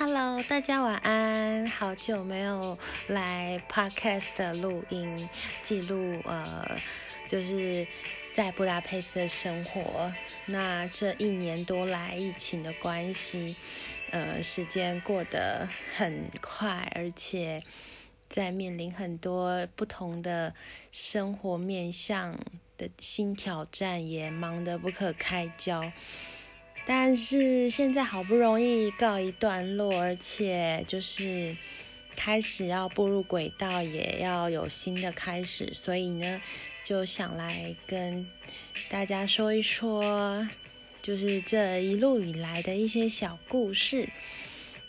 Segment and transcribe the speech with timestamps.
[0.00, 1.66] Hello，大家晚安。
[1.66, 5.28] 好久没有来 Podcast 的录音
[5.64, 6.78] 记录，呃，
[7.26, 7.84] 就是
[8.32, 10.14] 在布达佩斯的生活。
[10.46, 13.56] 那这一年多来，疫情的关系，
[14.12, 17.64] 呃，时间过得很快，而且
[18.28, 20.54] 在面临很多不同的
[20.92, 22.38] 生活面向
[22.76, 25.90] 的新挑战，也忙得不可开交。
[26.90, 31.54] 但是现在好不容易告一段落，而且就是
[32.16, 36.40] 开始要步入轨道，也要有新的开始，所以呢，
[36.82, 38.26] 就想来跟
[38.88, 40.48] 大家说一说，
[41.02, 44.08] 就是这一路以来的一些小故事。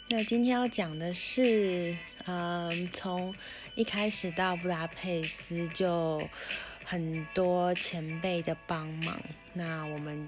[0.07, 3.35] 那今天要讲的是，嗯，从
[3.75, 6.25] 一开始到布达佩斯就
[6.85, 9.19] 很多前辈的帮忙，
[9.51, 10.25] 那我们。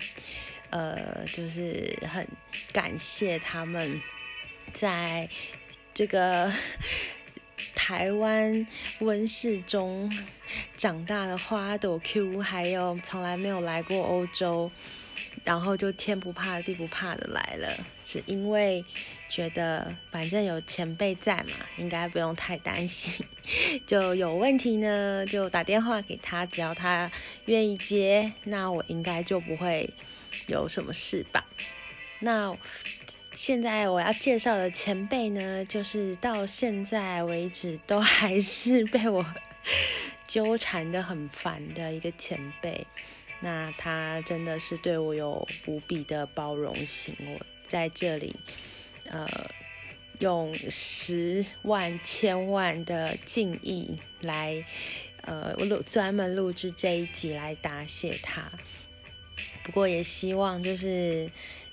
[0.71, 2.27] 呃，就是很
[2.73, 4.01] 感谢他们，
[4.73, 5.29] 在
[5.93, 6.51] 这个
[7.75, 8.65] 台湾
[8.99, 10.11] 温室中
[10.77, 14.71] 长大的花朵 Q，还有从来没有来过欧洲，
[15.43, 18.83] 然后就天不怕地不怕的来了，是因为
[19.29, 23.13] 觉得反正有前辈在嘛，应该不用太担心，
[23.85, 27.11] 就有问题呢就打电话给他，只要他
[27.45, 29.89] 愿意接，那我应该就不会。
[30.47, 31.45] 有什么事吧？
[32.19, 32.55] 那
[33.33, 39.25] 现在我要介绍的前辈呢，就是到现在为止都还是被我
[40.27, 42.85] 纠缠的很烦的一个前辈。
[43.39, 48.35] 那他真的是对我有无比的包容心，我在这里
[49.09, 49.27] 呃
[50.19, 54.63] 用十万千万的敬意来
[55.23, 58.51] 呃录专门录制这一集来答谢他。
[59.71, 61.31] 不过也希望就是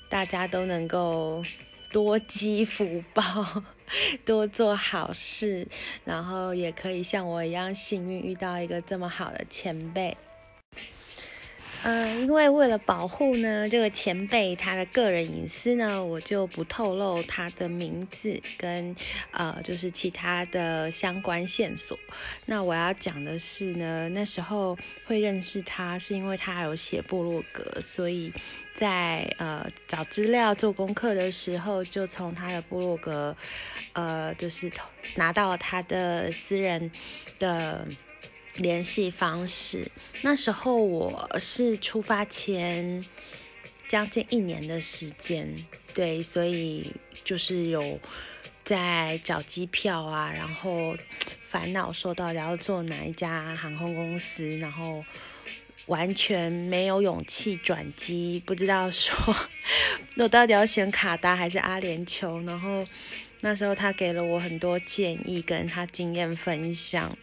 [0.09, 1.45] 大家都能够
[1.91, 3.65] 多积福报，
[4.25, 5.67] 多做好事，
[6.05, 10.17] 然后也可以像我一样幸运遇到一个这么好的前辈。
[11.85, 18.95] 嗯，因为为了保护呢这个前辈他的个人隐私呢，我就不透露他的名字跟
[19.31, 21.97] 呃就是其他的相关线索。
[22.47, 28.33] 那我要讲的是呢，那时候会认识他是因为他有写部落格，所以
[28.75, 33.37] 在呃找资料做功课的时候，就从他的部落格
[33.93, 34.71] 呃就是
[35.15, 36.91] 拿到了他的私人
[37.39, 37.87] 的。
[38.59, 39.91] 联系方式，
[40.23, 43.05] 那时候我是出发前
[43.89, 46.93] 将近一年的时间，对，所以
[47.23, 48.01] 就是有
[48.65, 50.97] 在找机票啊，然后
[51.51, 55.05] 烦恼说到底要坐哪一家航空公司，然后
[55.87, 59.37] 完全没有勇气转机，不知道说
[60.17, 62.85] 我到底要选卡达还是阿联酋，然后
[63.41, 67.17] 那时候他给了我很多建议，跟他经验分享。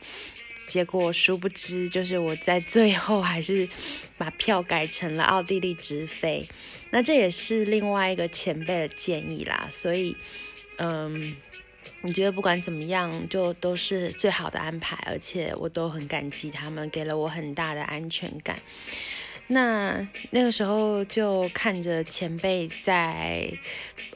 [0.68, 3.68] 结果殊不知，就是我在最后还是
[4.18, 6.46] 把票改成了奥地利直飞。
[6.90, 9.68] 那这也是另外一个前辈的建议啦。
[9.72, 10.16] 所以，
[10.78, 11.36] 嗯，
[12.02, 18.60] 你觉得不管怎么样，就都是最好的安排，而且我都很感激他们，给了我很大的安全感。
[19.48, 23.48] 那那个时候就看着前辈在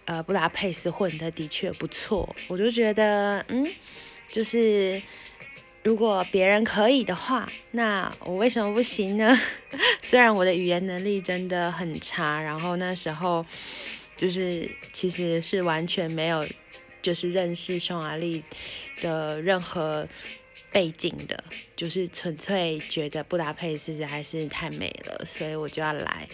[0.06, 3.72] 呃布达佩斯混的的确不错，我就觉得，嗯，
[4.28, 5.02] 就是。
[5.90, 9.36] 如果别人可以的话，那我为什么不行呢？
[10.04, 13.44] 虽然我的语言能力真的很差，然后那时候
[14.16, 16.48] 就是其实是完全没有
[17.02, 18.44] 就是认识匈牙利
[19.02, 20.08] 的任何
[20.72, 21.44] 背景的，
[21.76, 26.28] 就是纯粹觉得布达佩斯还是太美了，所以我就要来。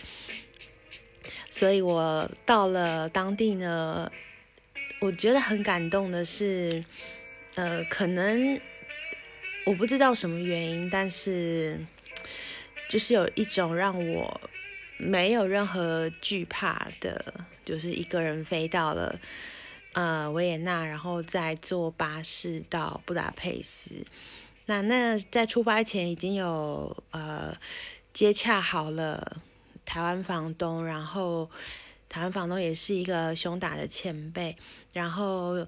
[1.50, 4.12] 所以我到了当地呢，
[5.00, 6.84] 我觉得很感动的是，
[7.56, 8.60] 呃，可能。
[9.66, 11.84] 我不知道什么原因，但是
[12.88, 14.40] 就是有一种让我
[14.98, 17.34] 没有任何惧怕的，
[17.66, 19.20] 就是一个人飞到了
[19.94, 24.06] 呃维也纳，然后再坐巴士到布达佩斯。
[24.68, 27.58] 那那在出发前已经有呃
[28.14, 29.42] 接洽好了
[29.84, 31.50] 台湾房东，然后
[32.08, 34.56] 台湾房东也是一个胸大的前辈，
[34.94, 35.68] 然后。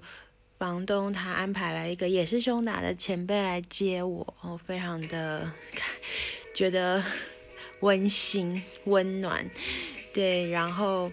[0.58, 5.48] 房东他安排了一个也是胸打的前辈来接我，我非常的
[6.52, 7.00] 觉得
[7.78, 9.48] 温馨温暖，
[10.12, 11.12] 对，然后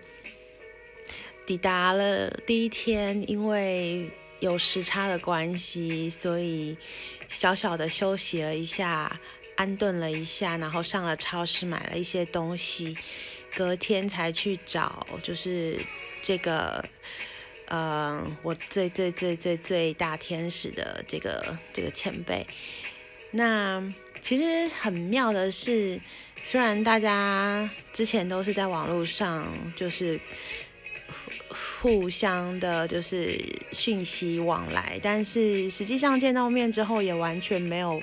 [1.46, 4.10] 抵达了第一天，因为
[4.40, 6.76] 有时差的关系，所以
[7.30, 9.16] 小小的休息了一下，
[9.58, 12.98] 安顿了一下，然后上了超市买了一些东西，
[13.56, 15.80] 隔天才去找，就是
[16.24, 16.84] 这个。
[17.68, 22.46] 呃，我最最最最最大天使的这个这个前辈。
[23.32, 23.84] 那
[24.22, 26.00] 其实很妙的是，
[26.44, 30.20] 虽然大家之前都是在网络上，就是
[31.50, 33.40] 互相的，就是
[33.72, 38.02] 讯息往来，但是实际上见到面之后，也完全没有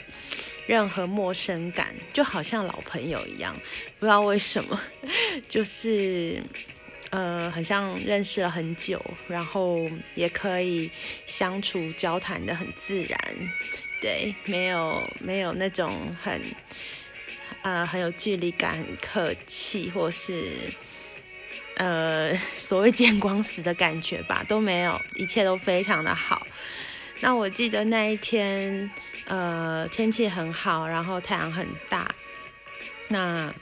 [0.67, 3.57] 任何陌生感，就好像老朋友一样。
[3.99, 4.81] 不知道为什么，
[5.49, 6.43] 就是。
[7.13, 8.99] 呃，很像认识了很久，
[9.29, 10.91] 然后也可以
[11.27, 13.19] 相处交谈的很自然，
[14.01, 16.41] 对，没有没有那种很
[17.61, 20.73] 呃很有距离感、很客气，或是
[21.75, 26.47] 呃 所谓见光死的感觉吧，都没有，一切都非常的好。
[27.21, 28.91] 那我记得那一天，
[29.27, 32.11] 呃，天气很好，然后太阳很大，
[33.09, 33.53] 那。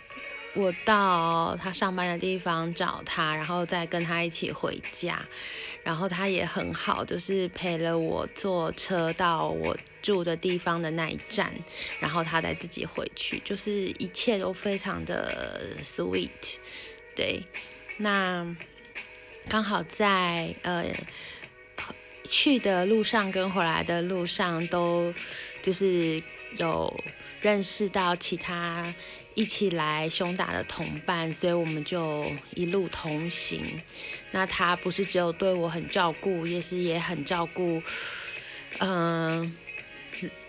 [0.55, 5.25] 我到他上班的地方找他，然后再跟他一起回家，
[5.85, 11.52] 然后他也很好，就是陪了我坐车到我住的地方的那一站，
[12.00, 16.56] 然后他再自己回去，就是一切都非常的 sweet。
[17.14, 17.44] 对，
[17.99, 18.44] 那
[19.49, 20.85] 刚好在呃
[22.25, 25.14] 去的路上跟回来的路上都
[25.62, 26.20] 就是
[26.56, 26.93] 有
[27.41, 28.93] 认识到其他。
[29.34, 33.80] 一起来胸打的同伴，所以我们就一路同行。
[34.32, 37.82] 那他不是只有对我很照顾，也是也很照顾，
[38.78, 39.56] 嗯，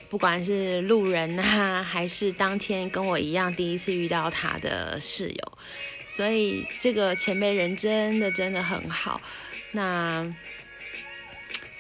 [0.10, 5.58] 不管是路人啊，还是当天跟我一样第一次遇到他的室友，
[6.16, 9.22] 所以这个前辈人真的真的很好。
[9.72, 10.34] 那。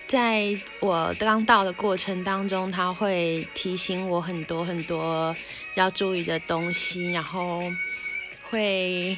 [0.07, 5.33] 在我刚到的过程当中，他会提醒我很多很多
[5.75, 7.71] 要注意的东西，然后
[8.49, 9.17] 会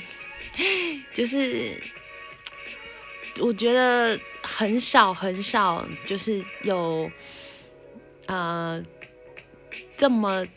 [1.14, 1.82] 就是
[3.40, 7.12] 我觉得很少很少，就是有
[8.28, 8.84] 呃
[9.98, 10.48] 这么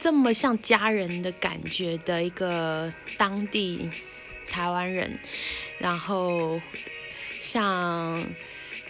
[0.00, 3.90] 这么像家人的感觉的一个当地
[4.48, 5.18] 台湾人，
[5.78, 6.60] 然后
[7.40, 8.24] 像。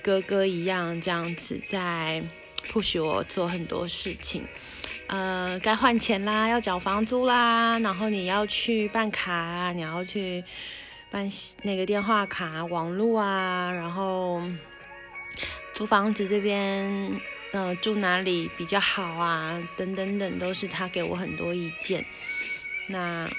[0.01, 2.23] 哥哥一样这样子在
[2.71, 4.43] push 我做很多事情，
[5.09, 10.45] 呃，该换钱啦，要缴房租啦，然后你要去办卡，你要去
[11.11, 11.31] 办
[11.63, 14.43] 那个电话卡、网络啊，然后
[15.75, 17.21] 租房子这边，
[17.53, 22.05] 呃，住哪里比较好啊，等等等，都是他给我很多意见。
[22.87, 23.31] 那，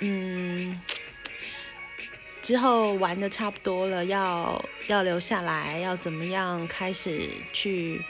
[0.00, 0.80] 嗯。
[2.42, 8.00] 之后玩的差不多了，要要留下来，要怎么样开始去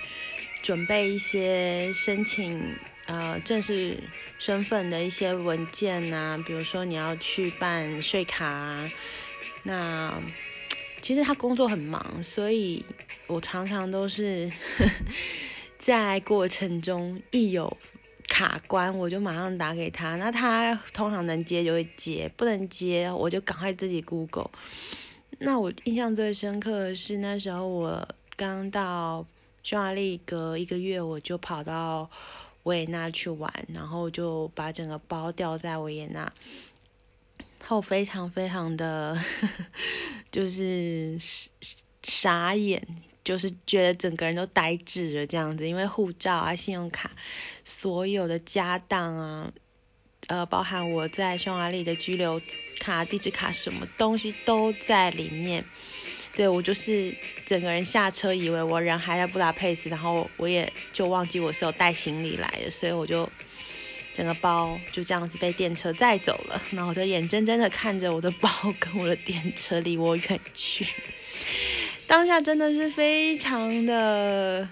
[0.63, 2.75] 准备一些申请
[3.07, 3.99] 呃正式
[4.39, 6.43] 身份的一些文件呐？
[6.47, 8.91] 比如说你要去办税卡，啊
[9.65, 10.23] 那
[11.01, 12.85] 其实他工作很忙，所以
[13.27, 14.51] 我常常都是
[15.79, 17.77] 在过程中一有。
[18.29, 20.17] 卡关，我就马上打给他。
[20.17, 24.51] 那他通常能接就会接，不能接我就赶快自己 Google。
[25.39, 29.27] 那我印象最深刻的是那时候我刚到
[29.63, 32.11] 匈牙利隔一个月，我就跑到
[32.65, 36.33] 维也纳去玩，然后就把整个包掉在维也纳，
[37.67, 39.19] 后非常非常的
[40.31, 41.19] 就是
[42.03, 42.87] 傻眼。
[43.25, 47.13] 就是觉得整个人都呆滞了这样子，因为护照啊、信用卡、
[47.65, 49.53] 所有的家当啊，
[50.27, 52.43] 呃，包含我在匈牙利的居留
[52.81, 55.65] 卡、地址卡，什么东西都在里面。
[56.35, 63.29] 对我就是整个人下车，以为我人还在布达佩斯，然后我也就忘记我是有带行李来的，所以我就
[64.15, 66.63] 整个包就这样子被电车载走了。
[66.71, 68.49] 然后我就眼睁睁的看着我的包
[68.81, 70.87] 跟我的电车离我远去。
[72.07, 74.67] 当下真的是非常的，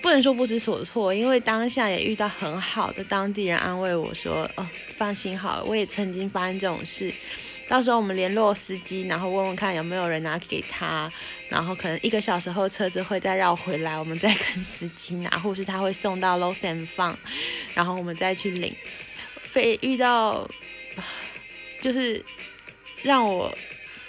[0.00, 7.12] 不能说不知所措，因为当下也遇到很好的当地人安慰我说：“哦，放心好了，我也曾经发生这种事，
[7.70, 11.10] 到时候我们联络司机，然后问问看有没有人拿给他，
[11.48, 17.16] 然后可能一个小时后车子会再绕回来，我们再跟司机拿，或是他会送到 Los and 放，
[17.72, 18.74] 然后我们再去领。
[19.44, 20.50] 非遇到
[21.80, 22.24] 就是
[23.02, 23.56] 让我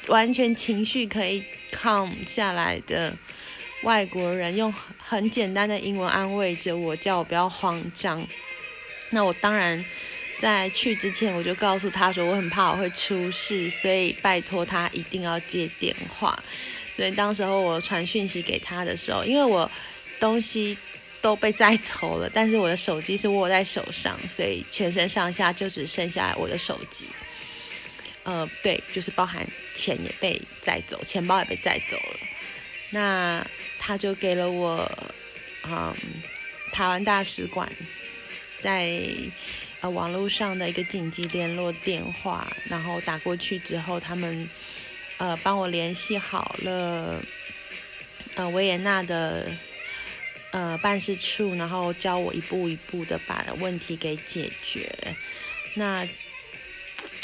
[0.07, 3.15] 完全情绪可以。” calm 下来的
[3.83, 8.27] 外国人用很简单的英文安慰着我，叫我不要慌张。
[9.11, 9.85] 那我当然
[10.41, 16.35] 在去之前我就告诉他说，我很怕我会出事，所以拜托他一定要接电话。
[16.95, 19.71] 所以当时候我传讯息给他的时候，因为我
[20.19, 20.75] 东西
[21.21, 27.05] 都被载走了，但是我的手机是握在手上，所以全身上下就只剩下我的手机。
[28.23, 32.19] 呃，对，就是包含钱也被载走，钱包也被载走了。
[32.89, 33.45] 那
[33.77, 34.91] 他就给了我，
[35.67, 35.95] 嗯，
[36.71, 37.71] 台湾大使馆
[38.63, 38.99] 在
[39.81, 44.47] 呃网络上的一个紧急联络电话，然后打过去之后，他们
[45.17, 47.21] 呃帮我联系好了，
[48.35, 49.51] 呃维也纳的
[50.51, 54.89] 呃办事处，然后教我一步一步的把问题给解决。
[55.73, 56.07] 那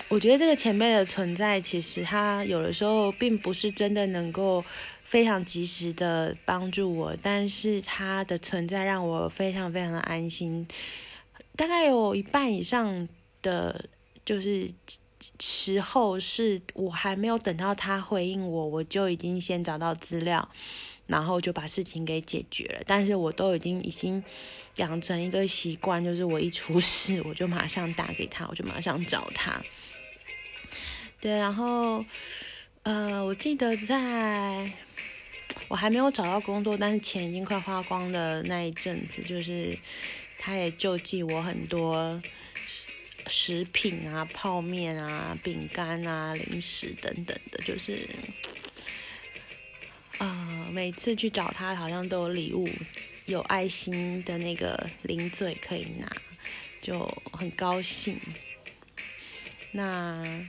[0.09, 4.65] 我觉得这个前辈的存在，其实他有的时候并不是真的能够。
[5.07, 10.67] 非常及时的帮助我，但是他的存在让我非常非常的安心。
[11.57, 13.09] 大概有一半以上
[13.41, 13.89] 的，
[14.23, 14.71] 就是
[15.39, 20.47] 时候是我还没有等到他回应我，我就已经先找到资料，
[21.07, 22.83] 然后就把事情给解决了。
[22.85, 24.23] 但是我都已经已经
[24.75, 29.61] 养成一个习惯，就是我一出事， 我就马上打给他，我就马上找他。
[31.19, 32.05] 对，然后
[32.83, 34.71] 呃，我记得在。
[35.69, 39.77] 我还没有找到工作，但是钱已经快花光的那一阵子，就是
[40.37, 42.21] 他也救济我很多
[43.27, 48.07] 食品啊、泡面啊、饼干啊、零食等等的，就是
[50.17, 52.69] 啊，每次去找他好像都有礼物，
[53.25, 56.09] 有爱心的那个零嘴可以拿，
[56.81, 58.19] 就很高兴。
[59.71, 60.47] 那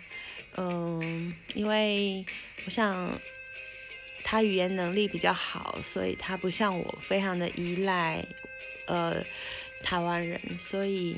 [0.57, 2.25] 嗯，因为
[2.65, 3.21] 我想。
[4.31, 8.23] 他语言能力比较好，所以他不像我非常的依赖，
[8.87, 9.25] 呃，
[9.83, 11.17] 台湾人，所以，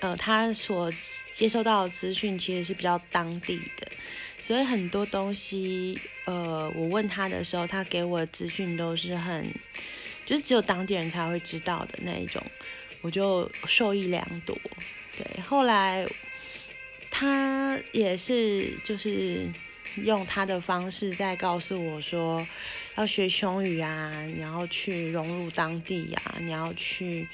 [0.00, 0.92] 呃，他所
[1.32, 3.86] 接收到的资讯其实是比较当地的，
[4.40, 9.52] 所以很多东西，呃，我问他的时候，他给我的资讯都是很，
[10.24, 12.42] 就是只有当地人才会知道的那一种，
[13.00, 14.58] 我就受益良多。
[15.16, 16.06] 对，后来
[17.10, 19.52] 他也是就是。
[19.96, 22.46] 用他的方式在告诉我说，
[22.96, 27.28] 要学匈语啊，你要去融入当地呀，你要去，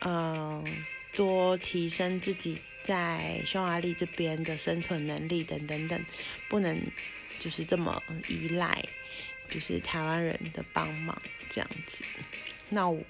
[0.00, 0.64] 嗯，
[1.12, 6.00] 多提升自己在匈牙利这边的生存能力等等等，
[6.48, 6.80] 不能
[7.38, 8.84] 就是这么依赖，
[9.48, 11.20] 就是台湾人的帮忙
[11.50, 12.04] 这样子。
[12.68, 13.02] 那我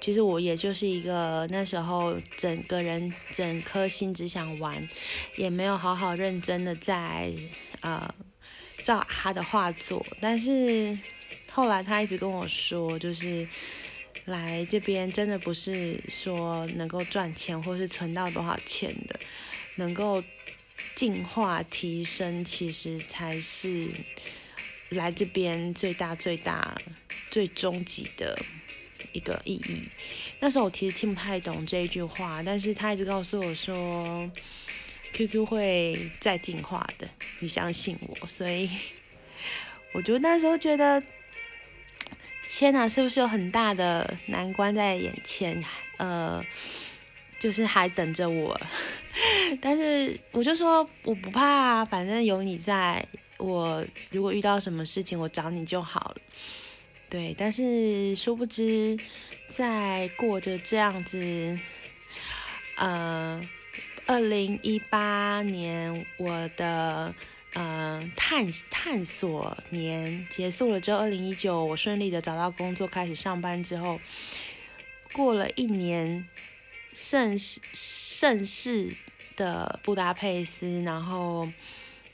[0.00, 4.88] 其实我也就是一个那时候整个人整颗心只想玩，
[5.36, 7.30] 也没有好好认真的在。
[7.82, 8.14] 呃，
[8.82, 10.98] 照他的画作，但是
[11.50, 13.46] 后来他一直跟我说，就是
[14.24, 19.18] 来这边真的不是说能够赚钱或是存到多少钱的，
[19.76, 20.22] 能够
[20.94, 23.88] 进化提升，其实才是
[24.90, 26.80] 来这边最大最大
[27.30, 28.40] 最终极的
[29.12, 29.82] 一个意义。
[30.38, 34.30] 那时候我其实听不太懂这一句话，但是他一直告诉我说。
[35.12, 37.08] QQ 会再进化的，
[37.40, 38.26] 你相信我。
[38.26, 38.70] 所以，
[39.92, 41.02] 我就那时候觉得，
[42.48, 45.62] 天哪，是不是有很大的难关在眼前？
[45.98, 46.44] 呃，
[47.38, 48.58] 就是还等着我。
[49.60, 53.06] 但是我就说我不怕，反正有你在。
[53.38, 56.16] 我如果遇到什么事情，我找你就好了。
[57.10, 58.96] 对，但是殊不知，
[59.48, 61.58] 在过着这样子，
[62.76, 63.46] 呃。
[64.12, 67.14] 二零一八年，我的
[67.54, 73.98] 呃探探索年结束了之后，二零一九我顺利的找到工作，开始上班之后，
[75.14, 76.28] 过了一年，
[76.92, 78.94] 盛世盛世
[79.34, 81.48] 的布达佩斯，然后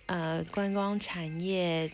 [0.06, 1.90] 呃观光产业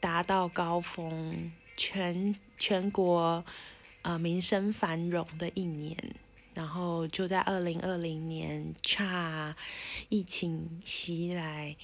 [0.00, 3.44] 达到高峰，全全国
[4.00, 5.94] 呃民生繁荣的一年。
[6.56, 9.54] 然后就在二零二零年，差
[10.08, 11.76] 疫情袭来，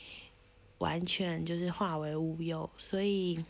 [0.79, 2.71] 完全就是化为乌有。
[2.79, 3.45] 所以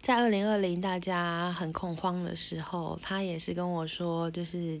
[0.00, 4.80] 在二零二零大家很恐慌的时候，他也是跟我说，就是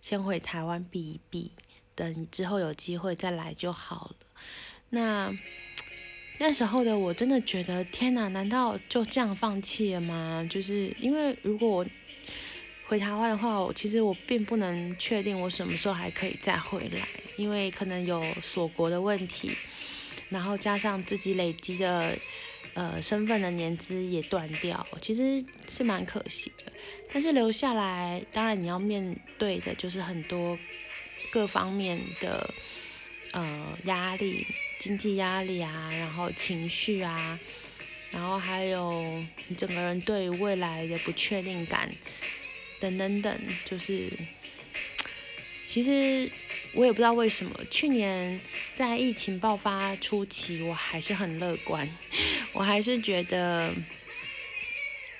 [0.00, 1.50] 先回台湾避一避，
[1.96, 4.16] 等之后有机会再来就好了。
[4.90, 5.36] 那
[6.38, 10.46] 那时候的我真的觉得，天哪，难道就这样放弃了吗？
[10.48, 11.86] 就是因为如果我。
[12.90, 19.56] 回台湾的话，我其实我并不能确定我什么时候还可以再回来，因为可能有锁国的问题，
[20.28, 22.18] 然后加上自己累积的
[22.72, 26.72] 呃身份的年资也断掉，其实是蛮可惜的。
[27.08, 30.58] 但是留下来，当然你要面对的就是很多
[31.30, 32.52] 各方面的
[33.30, 37.38] 呃压力，经济压力啊，然后情绪啊，
[38.10, 41.88] 然后还有你整个人对未来的不确定感。
[42.80, 44.10] 等等等，就是
[45.68, 46.30] 其实
[46.72, 48.40] 我也不知道为什么，去年
[48.74, 51.88] 在疫情爆发初期，我还是很乐观，
[52.52, 53.72] 我还是觉得，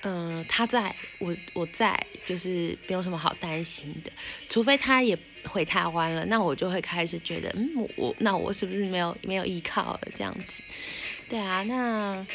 [0.01, 4.11] 嗯，他在我我在，就是没有什么好担心的，
[4.49, 10.61] 除非他也回台湾了，那我就会开始觉得，嗯，我那我是不是没有没有依靠了这样子？
[11.29, 12.25] 对啊，那。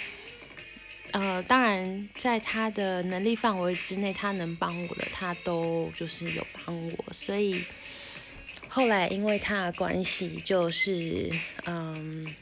[1.18, 7.06] 呃，当然，在他的能力范围之内，他能帮我的，他都就是有帮我。
[7.10, 7.66] 所以
[8.68, 12.36] 后来因为他的关系，就是嗯，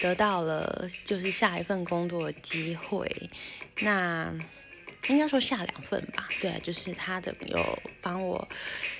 [0.00, 3.30] 得到了就是下一份工作的机会。
[3.78, 4.34] 那
[5.06, 8.48] 应该说下两份吧，对，就是他的有帮我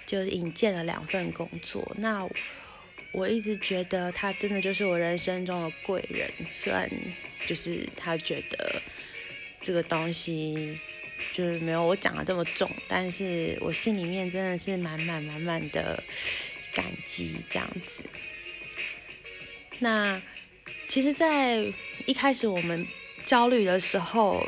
[0.07, 1.93] 就是引荐了两份工作。
[1.99, 2.25] 那
[3.13, 6.91] 我一直觉得他真的就是我人生中的贵人，虽然。
[7.47, 8.83] 就是他觉得
[9.63, 10.79] 这个东西
[11.33, 16.01] 就是没有我讲的这么重，但是我心里面真的是满满满满的
[16.75, 18.03] 感激这样子。
[19.79, 20.21] 那
[20.87, 21.65] 其实，在
[22.05, 22.87] 一开始我们
[23.25, 24.47] 焦虑的时候，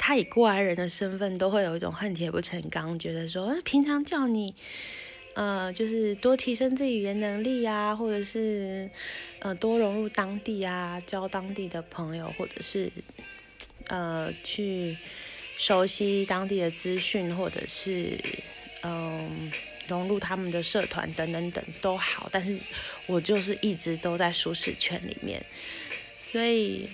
[0.00, 4.56] 他以过来人的身份都会有一种恨铁不成钢，觉得说，平常叫你。
[5.36, 8.90] 呃，就是多提升自己语言能力啊，或者是
[9.40, 12.90] 呃多融入当地啊，交当地的朋友，或者是
[13.88, 14.96] 呃去
[15.54, 18.18] 熟悉当地的资讯，或者是
[18.80, 19.52] 嗯
[19.86, 22.30] 融入他们的社团等等等都好。
[22.32, 22.58] 但是
[23.04, 25.44] 我就是一直都在舒适圈里面，
[26.24, 26.88] 所以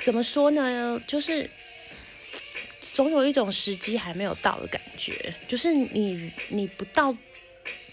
[0.00, 1.00] 怎么说呢？
[1.06, 1.48] 就是。
[3.00, 7.16] 总有一种时机还没有到的感觉，就是你你不到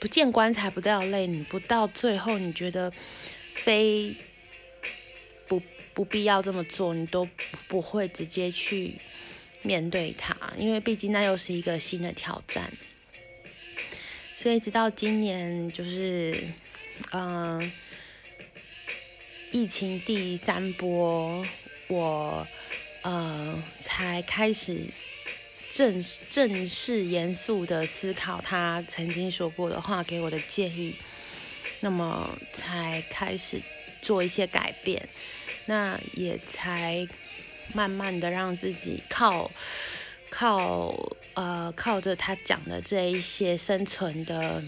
[0.01, 2.91] 不见棺材不掉泪，你不到最后你觉得
[3.53, 4.13] 非
[5.47, 5.61] 不
[5.93, 7.25] 不必要这么做，你都
[7.69, 8.95] 不会直接去
[9.61, 12.69] 面对它，因为毕竟那又是一个新的挑战。
[14.35, 16.37] 所以直到今年，就是
[17.13, 17.71] 嗯，
[19.53, 21.47] 疫情第三波，
[21.87, 22.45] 我。
[23.07, 24.81] 呃，才开始
[25.71, 30.93] 正正式严肃的思考他曾经说过的话给我的建议，
[31.79, 33.61] 那么才开始
[34.01, 35.07] 做一些改变，
[35.67, 37.07] 那也才
[37.73, 39.49] 慢慢的让自己靠
[40.29, 40.93] 靠
[41.35, 44.61] 呃靠着他讲的这一些生存的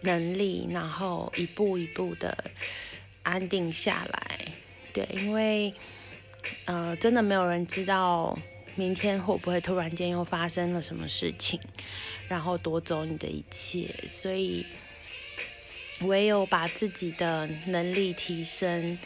[0.00, 2.50] 能力，然后一步一步的
[3.22, 4.48] 安定下来，
[4.94, 5.74] 对，因为。
[6.66, 8.36] 呃，真的没有人知道
[8.74, 11.60] 明天会不会突然间又发生了什么事情，
[12.28, 13.94] 然后夺走你的一切。
[14.10, 14.66] 所以，
[16.00, 18.98] 唯有把自己的能力提升，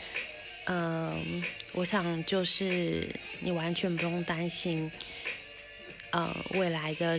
[0.65, 3.09] 嗯，我想就是
[3.41, 4.91] 你完全不用担心，
[6.11, 7.19] 呃，未来的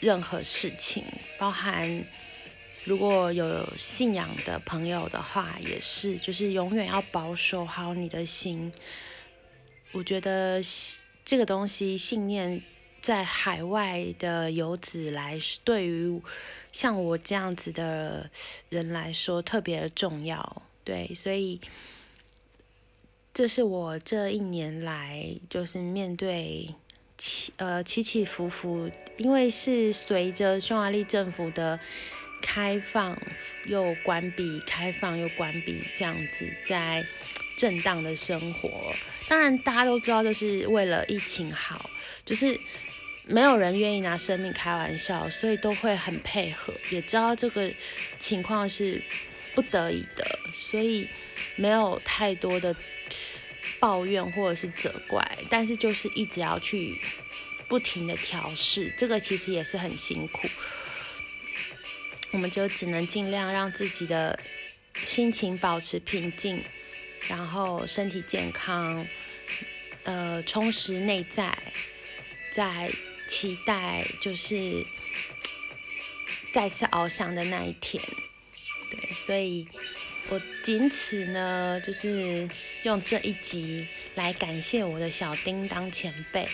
[0.00, 1.04] 任何事情，
[1.38, 2.04] 包含。
[2.84, 8.70] 如果有信仰的朋友的话，也是，就是永远要保守好你的心。
[9.92, 10.62] 我觉得
[11.24, 12.60] 这个东西，信念
[13.00, 16.20] 在海外的游子来，对于
[16.72, 18.28] 像我这样子的
[18.68, 20.62] 人来说特别重要。
[20.84, 21.58] 对，所以
[23.32, 26.74] 这是我这一年来就是面对
[27.16, 31.80] 起呃起起伏伏，因为是随着匈牙利政府的。
[32.44, 33.18] 开放
[33.64, 37.04] 又关闭，开放又关闭，这样子在
[37.56, 38.94] 震荡的生活。
[39.28, 41.88] 当然，大家都知道这是为了疫情好，
[42.24, 42.60] 就是
[43.26, 46.74] 没有人愿意拿生命开玩笑，所以都会很配合。
[46.90, 47.72] 也知道这个
[48.18, 49.02] 情况是
[49.54, 51.08] 不得已的，所以
[51.56, 52.76] 没有太多的
[53.80, 57.00] 抱怨或者是责怪，但是就是一直要去
[57.66, 60.46] 不停的调试，这个其实也是很辛苦。
[62.34, 64.36] 我们就只能尽量让自己的
[65.06, 66.64] 心情保持平静，
[67.28, 69.06] 然后身体健康，
[70.02, 71.56] 呃，充实内在，
[72.50, 72.90] 在
[73.28, 74.84] 期待就是
[76.52, 78.02] 再次翱翔的那一天。
[78.90, 79.68] 对，所以
[80.28, 82.50] 我仅此呢，就是
[82.82, 86.48] 用这一集来感谢我的小叮当前辈。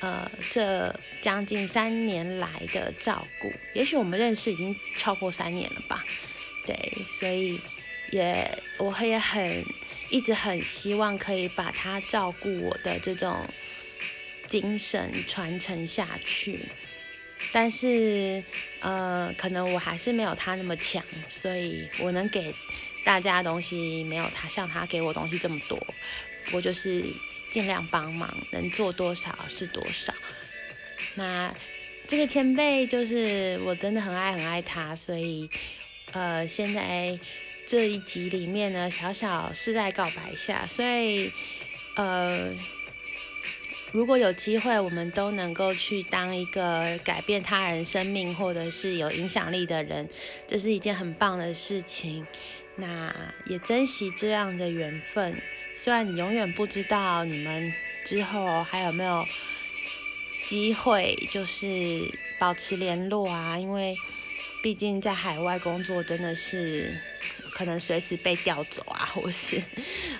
[0.00, 6.04] 呃，这将近三年来的照顾，也许我们认识已经超过三年了吧？
[6.66, 7.60] 对，所以
[8.10, 9.64] 也我也很
[10.10, 13.48] 一直很希望可以把他照顾我的这种
[14.48, 16.68] 精神传承下去，
[17.52, 18.42] 但是
[18.80, 22.54] 呃，可能我还是没有他那么强，所以我能给
[23.04, 25.80] 大家东西没有他像他给我东西这么多，
[26.52, 27.04] 我就是。
[27.48, 30.12] 尽量帮忙，能做多少是多少。
[31.14, 31.54] 那
[32.06, 35.48] 这个前辈就是我真的很爱很爱他，所以
[36.10, 37.18] 呃，现在
[37.66, 41.32] 这一集里面呢，小小是在告白下，所以
[41.94, 42.52] 呃，
[43.92, 50.06] 如果有机会，我们都能够去当一个改变他人生命或者是有影响力的人，
[50.46, 52.26] 这是一件很棒的事情。
[52.74, 53.14] 那
[53.46, 55.40] 也珍惜这样的缘分，
[55.76, 57.72] 虽然你永远不知道你们
[58.04, 59.26] 之后还有没有。
[60.48, 62.08] 机会就是
[62.38, 63.96] 保持联络啊，因为
[64.62, 66.96] 毕竟在海外工作真的是
[67.50, 69.60] 可能随时被调走啊，或是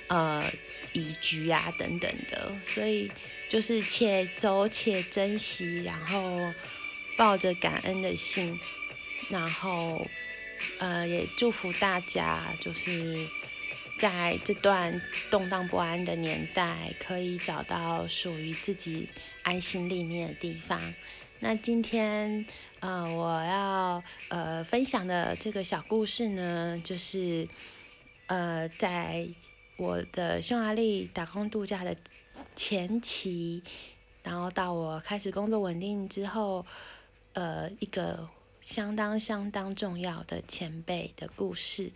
[0.09, 0.45] 呃
[0.93, 3.09] 移居啊等等的，所以
[3.49, 6.53] 就是且走且珍惜，然后
[7.17, 8.59] 抱着感恩的心，
[9.31, 10.05] 然后
[10.81, 13.29] 呃也祝福大家就是。
[13.99, 19.09] 在这段动荡不安的年代，可以找到属于自己
[19.43, 20.93] 安心立命的地方。
[21.41, 22.45] 那今天，
[22.81, 27.49] 呃，我要呃分享的这个小故事呢，就是
[28.27, 29.27] 呃，在
[29.79, 31.97] 我的匈牙利打工度假的
[32.55, 33.63] 前期，
[34.23, 36.67] 然后到我开始工作稳定之后，
[37.33, 38.29] 呃，一个
[38.61, 41.93] 相当相当重要的前辈的故事。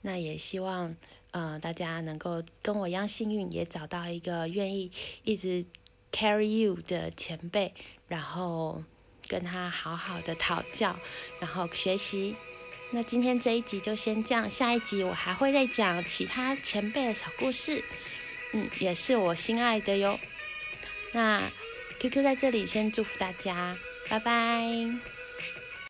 [0.00, 0.96] 那也希望。
[1.32, 4.90] 嗯，大家能够跟我一样幸运，也找到一个愿意
[5.24, 5.64] 一直
[6.12, 7.74] carry you 的前辈，
[8.08, 8.82] 然后
[9.26, 10.94] 跟他好好的讨教，
[11.40, 12.36] 然后学习。
[12.90, 17.82] 那今天这一集就先这样，下一集我还会再讲其他前辈的小故事，
[18.52, 20.20] 嗯，也是我心爱的哟。
[21.12, 21.42] 那
[21.98, 23.74] QQ 在这里先祝福大家，
[24.10, 25.21] 拜拜。